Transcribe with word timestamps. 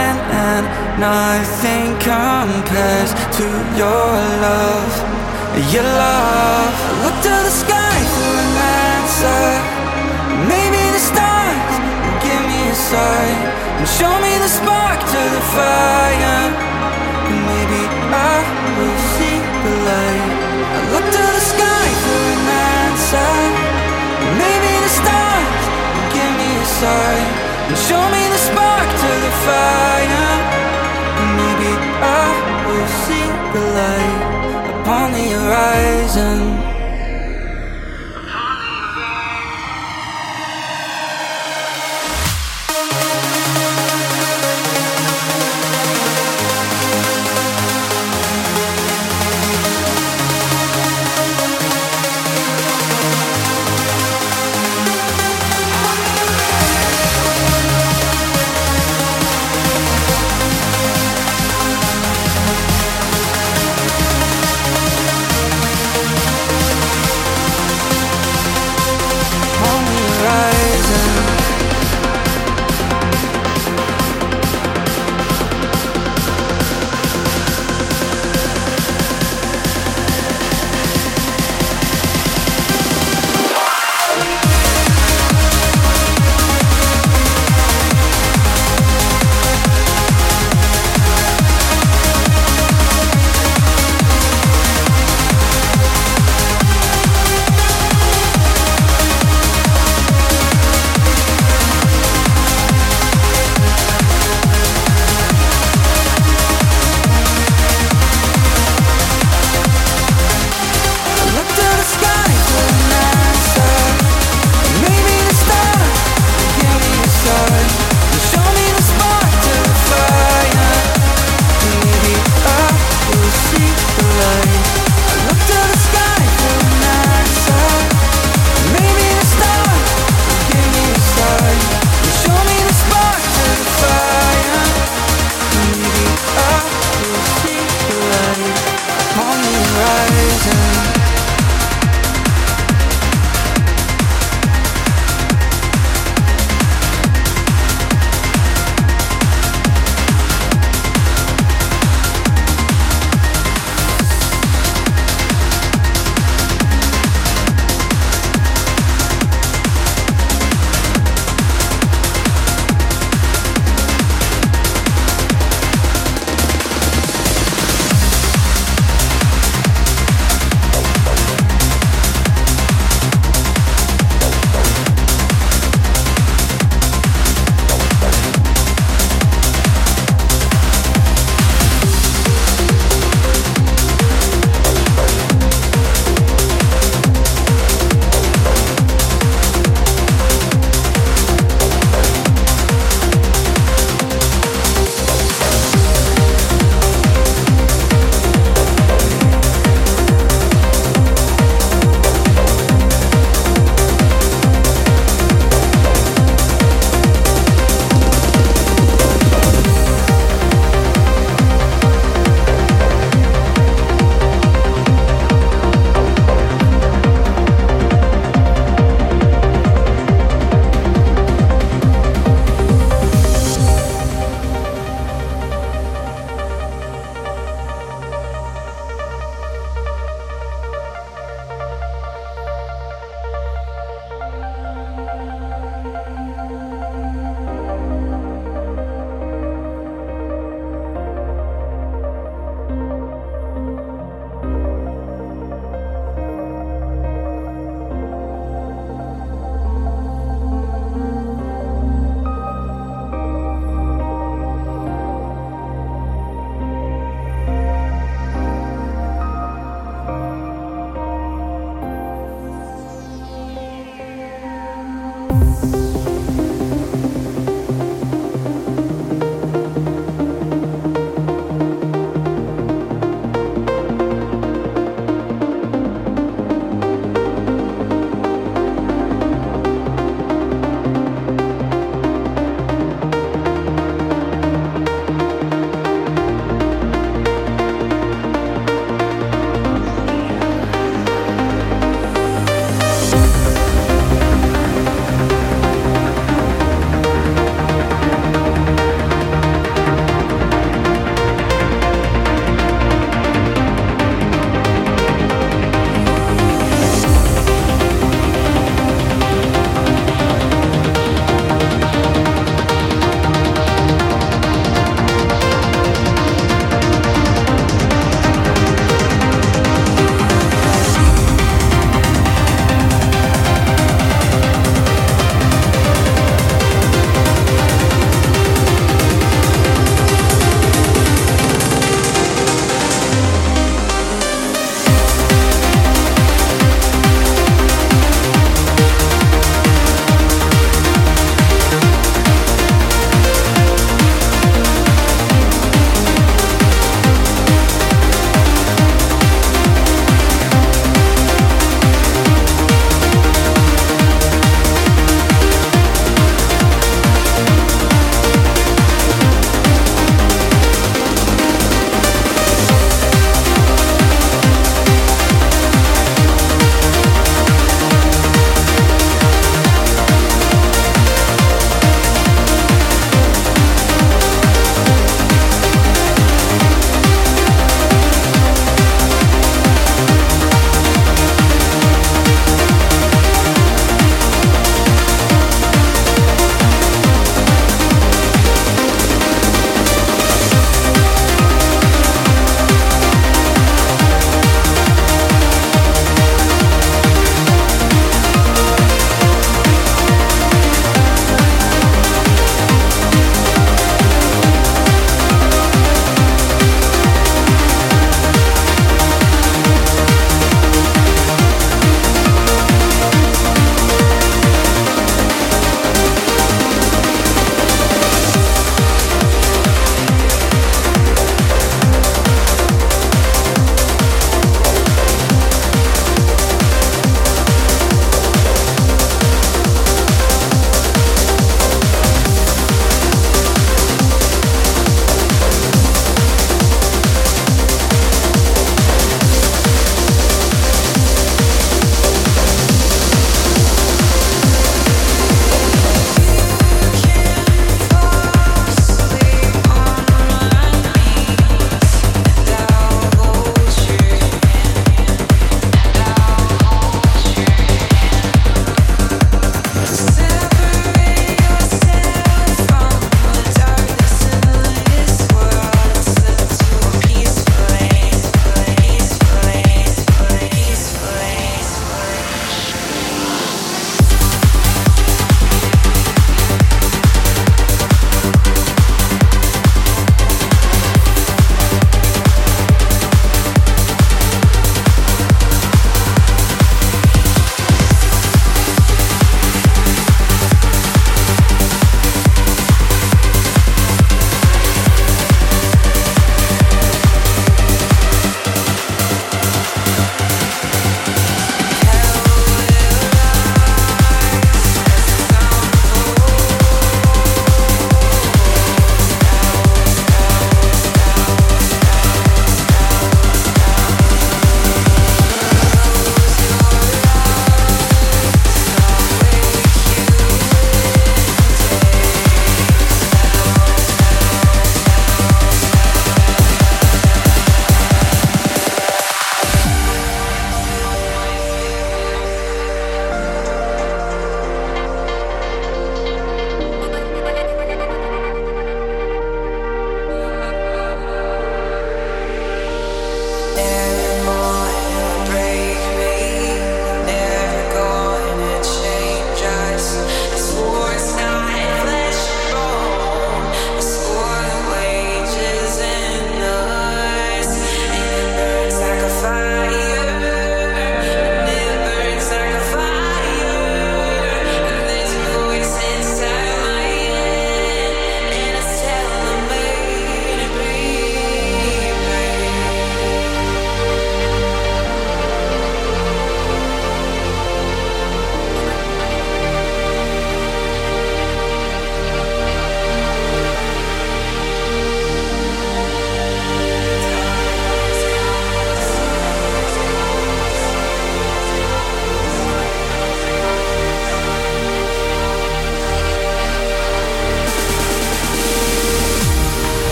and 0.00 0.64
nothing 0.98 1.92
compares 2.00 3.10
to 3.36 3.46
your 3.76 4.10
love 4.46 4.94
Your 5.72 5.84
love. 5.84 6.72
I 6.86 7.04
Look 7.04 7.16
to 7.26 7.34
the 7.48 7.54
sky 7.64 7.96
for 8.14 8.32
an 8.44 8.52
answer? 8.94 9.44
Maybe 10.48 10.82
the 10.96 11.02
stars 11.10 11.72
will 12.02 12.20
give 12.24 12.42
me 12.50 12.60
a 12.70 12.76
sign 12.76 13.38
And 13.78 13.88
show 13.98 14.14
me 14.24 14.32
the 14.44 14.50
spark 14.58 15.00
to 15.00 15.22
the 15.36 15.44
fire. 15.56 16.44
And 17.30 17.40
maybe 17.50 17.82
I 18.10 18.36
will 18.76 19.00
see 19.14 19.36
the 19.64 19.74
light. 19.88 20.32
I 20.76 20.80
look 20.92 21.06
to 21.16 21.24
the 21.36 21.44
sky 21.52 21.86
for 22.04 22.22
an 22.36 22.44
answer? 22.78 23.32
Maybe 24.42 24.72
the 24.86 24.92
stars 25.00 25.62
will 25.94 26.08
give 26.16 26.32
me 26.40 26.50
a 26.56 26.66
sign 26.80 27.39
and 27.70 27.78
show 27.78 28.04
me 28.10 28.22
the 28.34 28.40
spark 28.48 28.88
to 29.02 29.10
the 29.26 29.32
fire. 29.46 30.32
Maybe 31.38 31.70
I 32.02 32.26
will 32.66 32.90
see 33.04 33.26
the 33.54 33.62
light 33.78 34.22
upon 34.74 35.12
the 35.12 35.26
horizon. 35.38 36.69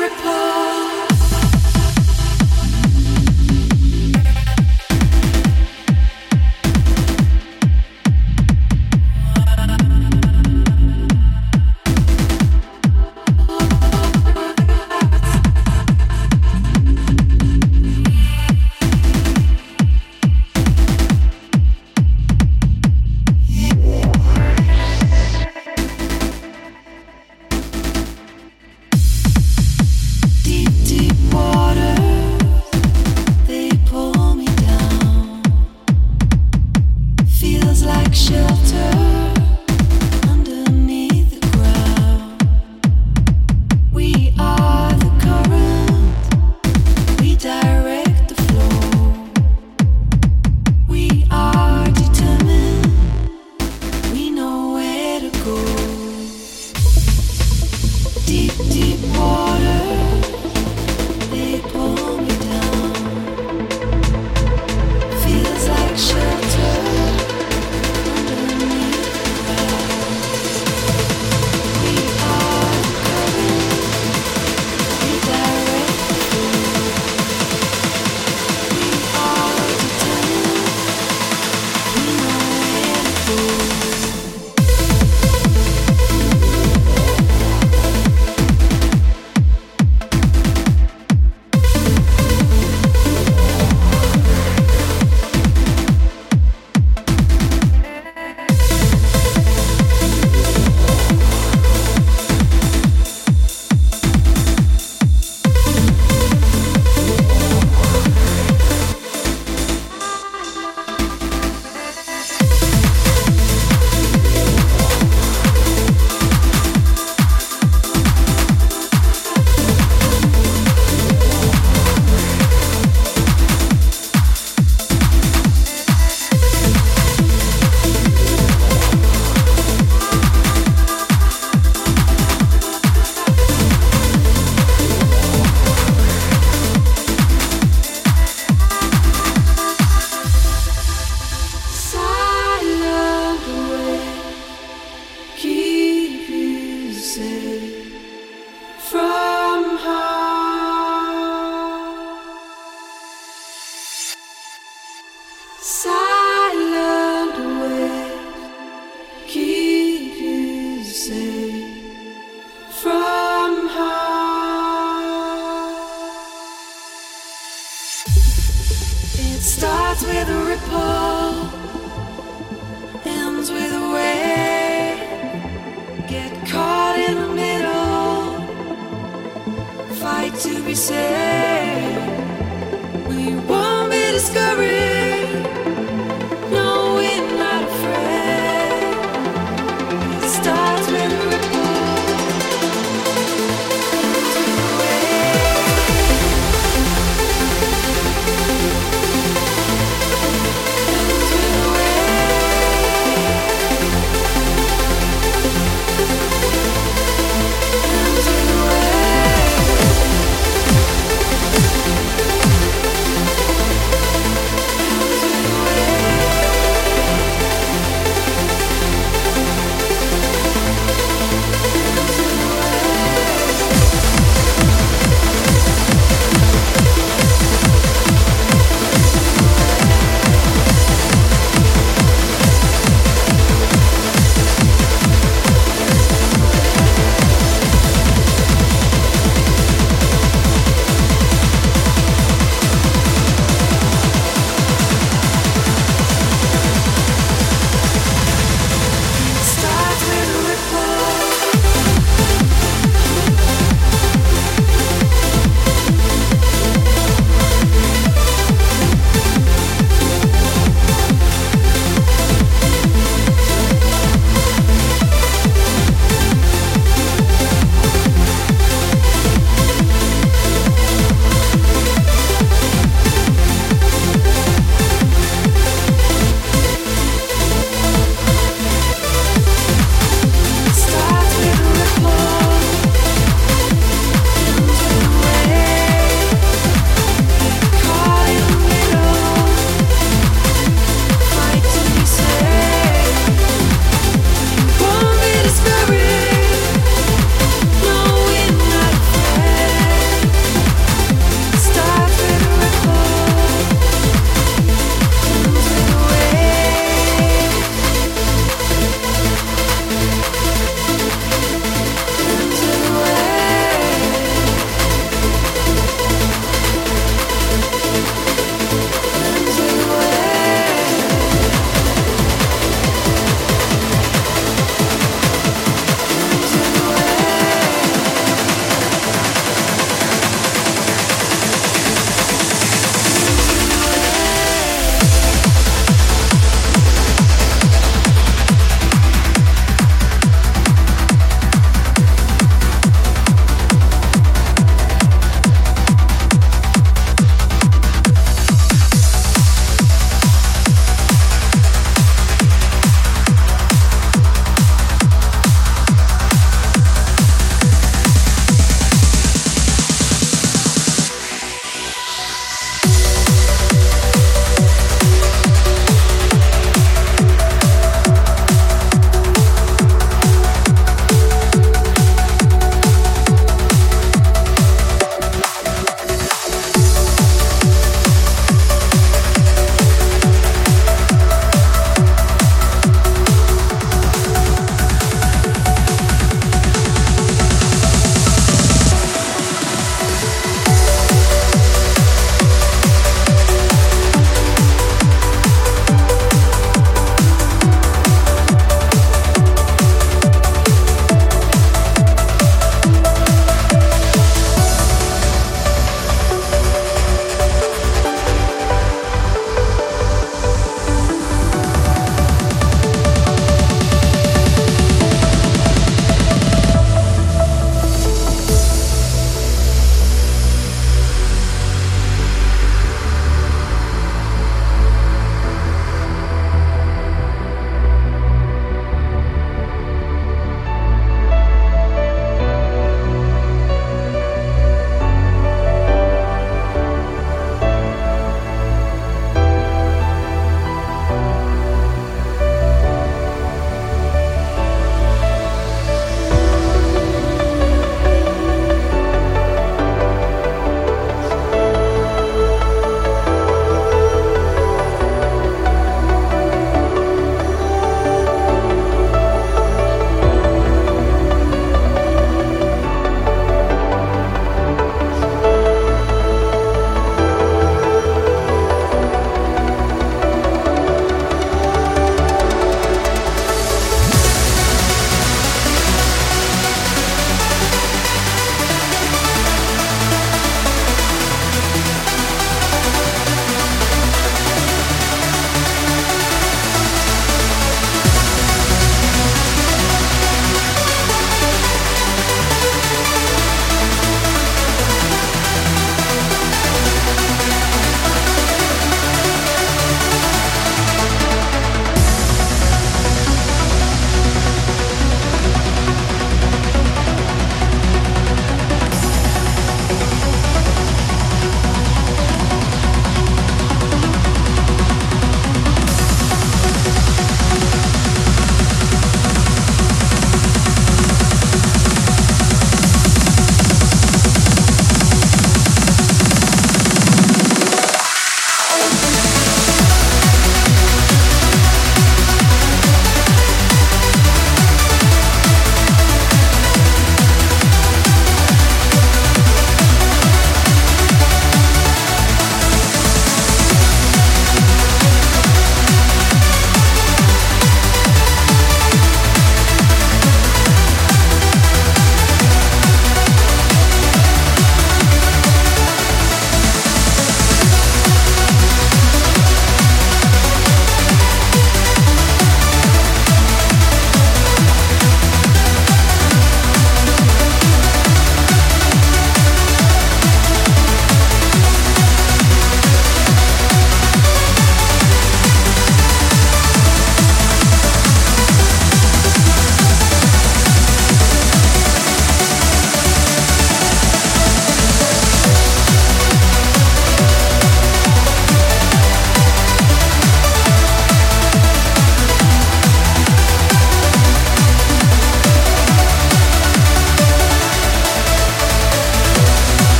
reply. 0.00 0.49